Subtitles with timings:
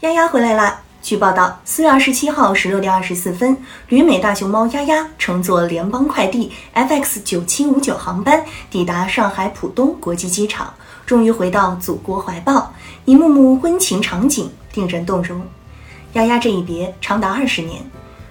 [0.00, 0.80] 丫丫回来啦！
[1.02, 3.54] 据报道，四月二十七号十六点二十四分，
[3.88, 10.72] 旅美大熊猫丫丫乘坐联邦快递 FX 九七五九航班抵达上海浦东国际机场，
[11.04, 12.72] 终于回到祖国怀抱，
[13.04, 15.42] 一幕幕温情场景令人动容。
[16.14, 17.82] 丫丫这一别长达二十年。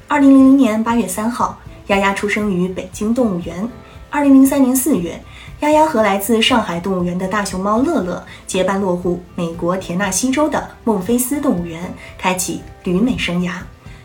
[0.07, 1.55] 二零零零年八月三号，
[1.85, 3.69] 丫丫出生于北京动物园。
[4.09, 5.21] 二零零三年四月。
[5.61, 13.55] 丫丫和来自上海动物园的大熊猫乐乐结伴落户美国田纳西州的孟菲斯动物园，开启旅美生涯。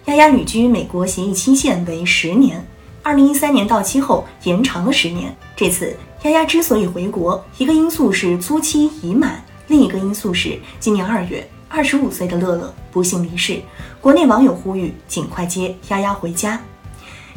[0.06, 2.66] 丫丫旅居美国协议期限为十年，
[3.04, 5.32] 二零一三年到期后延长了十年。
[5.54, 13.60] 这次丫丫之所以回国，一个因素是租期已满，另一个因素是今年二月二十五岁的乐乐不幸离世。
[14.00, 16.60] 国内网友呼吁尽快接丫丫回家。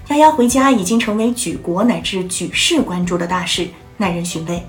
[0.10, 3.68] 丫丫回家已经成为举国乃至举世关注的大事。
[3.98, 4.64] 耐人寻味。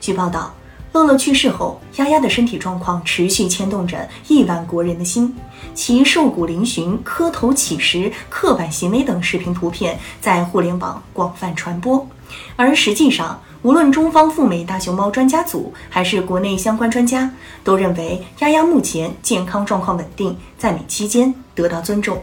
[0.00, 0.54] 据报道，
[0.92, 5.34] 乐乐去世后，丫丫的身体状况持续牵动着亿万国人的心。
[5.74, 12.06] 其瘦骨嶙峋、磕头乞食、刻板行为等视频图片在互联网广泛传播。
[12.54, 17.28] 而实际上，无论中方赴美大熊猫专家组，还是国内相关专家，
[17.64, 22.22] 都认为丫丫目前健康状况稳定，在美期间得到尊重。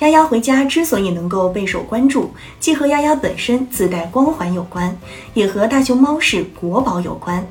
[0.00, 4.96] 丫丫回家之所以能够备受关注，既和丫丫本身自带光环有关，
[5.34, 7.46] 也和大熊猫是国宝有关。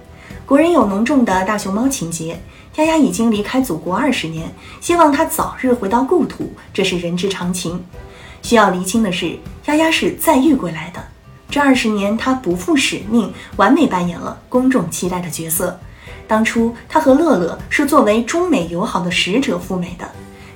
[0.48, 2.42] 国人有浓重的大熊猫情结，
[2.78, 7.80] 丫丫已经离开祖国二十年，希望它早日回到故土，这是人之常情。
[8.42, 11.00] 需要厘清的是，丫丫是再遇归来的。
[11.52, 15.80] 这二十年，他不负使命，完美扮演了公众期待的角色。
[16.28, 20.10] 当初，他和乐乐是作为中美友好的使者赴美的。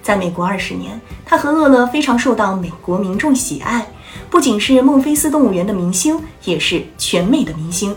[0.03, 3.87] 在美国二十年，他和乐乐非常受到美国民众喜爱，
[4.29, 7.95] 不仅是孟菲斯动物园的明星，也是全美的明星。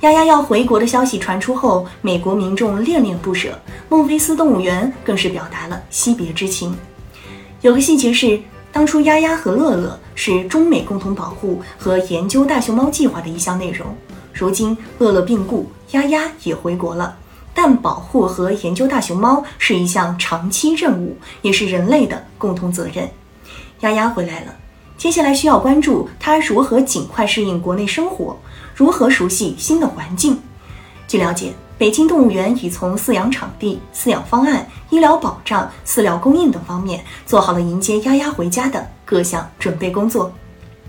[0.00, 6.74] 丫丫要回国的消息传出后，美国民众恋恋不舍，孟菲斯动物园更是表达了惜别之情。
[7.60, 8.40] 有个细节是，
[8.72, 13.86] 当初丫丫和乐乐是中美共同保护和研究大熊猫计划的一项内容，
[14.32, 17.16] 如今乐乐病故，丫丫也回国了。
[17.54, 23.08] 但保护和研究大熊猫是一项长期任务，也是人类的共同责任。
[23.80, 24.54] 丫丫回来了，
[24.96, 28.36] 接下来需要关注它如何尽快适应国内生活，
[28.74, 30.38] 如何熟悉新的环境。
[31.06, 40.32] 据了解，北京动物园已从饲养场地、饲养方案、医疗保障、饲料供应等方面做好了迎接丫丫回家的各项准备工作。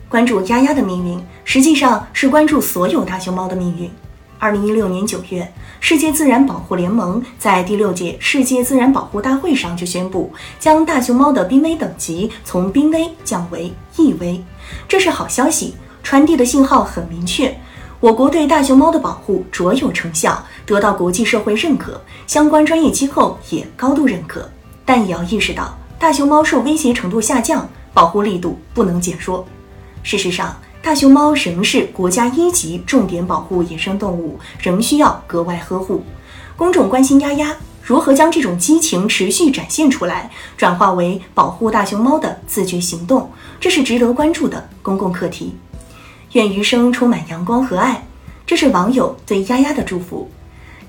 [0.08, 3.90] 关注丫丫的命运，实际上是关注所有大熊猫的命运。
[4.44, 5.50] 二零一六年九月，
[5.80, 14.44] 世界自然保护联盟在第六届世界自然保护大会上就宣布，将大熊猫的濒危等级从濒危降为易危。
[14.86, 17.58] 这是好消息，传递的信号很明确，
[18.02, 24.52] 我国对大熊猫的保护卓有成效，得到国际社会认可，相关专业机构也高度认可。
[24.84, 29.48] 但也要意识到，大熊猫受威胁程度下降，保护力度不能减弱。
[30.04, 36.04] 事实上，大熊猫仍是国家一级重点保护野生动物，仍需要格外呵护。
[36.58, 45.56] 公众关心丫丫如何将这种激情持续展现出来，转化为保护大熊猫的自觉行动，这是值得关注的公共课题。
[46.34, 48.06] 愿余生充满阳光和爱，
[48.46, 50.30] 这是网友对丫丫的祝福。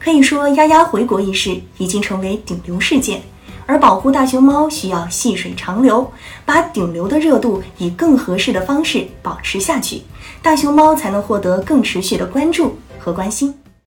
[0.00, 3.22] 可以说，丫丫回国一事已经成为顶流事件。
[3.66, 6.10] 而保护大熊猫需要细水长流，
[6.44, 10.02] 把顶流的热度以更合适的方式保持下去，
[10.42, 13.54] 大熊猫才能获得更持续的关注和关心。